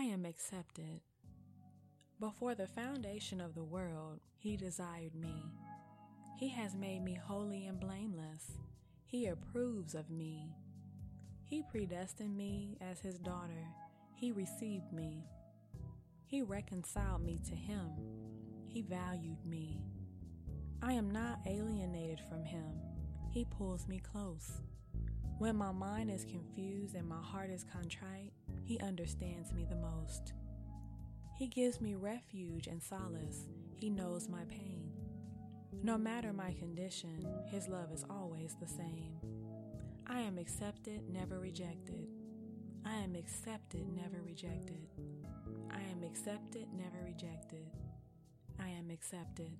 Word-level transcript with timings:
I 0.00 0.04
am 0.04 0.24
accepted. 0.24 1.02
Before 2.20 2.54
the 2.54 2.66
foundation 2.66 3.38
of 3.38 3.54
the 3.54 3.62
world, 3.62 4.20
He 4.38 4.56
desired 4.56 5.14
me. 5.14 5.44
He 6.38 6.48
has 6.48 6.74
made 6.74 7.04
me 7.04 7.20
holy 7.22 7.66
and 7.66 7.78
blameless. 7.78 8.52
He 9.04 9.26
approves 9.26 9.94
of 9.94 10.08
me. 10.08 10.56
He 11.44 11.62
predestined 11.70 12.34
me 12.34 12.78
as 12.80 13.00
His 13.00 13.18
daughter. 13.18 13.66
He 14.14 14.32
received 14.32 14.90
me. 14.90 15.26
He 16.24 16.40
reconciled 16.40 17.22
me 17.22 17.38
to 17.50 17.54
Him. 17.54 17.90
He 18.68 18.80
valued 18.80 19.44
me. 19.44 19.82
I 20.80 20.94
am 20.94 21.10
not 21.10 21.40
alienated 21.46 22.22
from 22.26 22.42
Him. 22.42 22.80
He 23.30 23.44
pulls 23.44 23.86
me 23.86 24.00
close. 24.00 24.62
When 25.40 25.56
my 25.56 25.72
mind 25.72 26.10
is 26.10 26.26
confused 26.26 26.94
and 26.94 27.08
my 27.08 27.22
heart 27.22 27.48
is 27.48 27.64
contrite, 27.64 28.34
He 28.62 28.78
understands 28.80 29.54
me 29.54 29.64
the 29.66 29.74
most. 29.74 30.34
He 31.38 31.46
gives 31.46 31.80
me 31.80 31.94
refuge 31.94 32.66
and 32.66 32.82
solace. 32.82 33.48
He 33.74 33.88
knows 33.88 34.28
my 34.28 34.44
pain. 34.50 34.92
No 35.82 35.96
matter 35.96 36.34
my 36.34 36.52
condition, 36.52 37.26
His 37.46 37.68
love 37.68 37.90
is 37.90 38.04
always 38.10 38.54
the 38.60 38.68
same. 38.68 39.14
I 40.06 40.20
am 40.20 40.36
accepted, 40.36 41.08
never 41.08 41.40
rejected. 41.40 42.06
I 42.84 42.96
am 42.96 43.14
accepted, 43.14 43.88
never 43.96 44.20
rejected. 44.22 44.88
I 45.70 45.80
am 45.90 46.02
accepted, 46.02 46.66
never 46.76 47.02
rejected. 47.02 47.64
I 48.58 48.68
am 48.68 48.90
accepted. 48.90 49.56